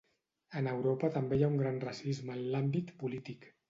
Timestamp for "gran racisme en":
1.63-2.45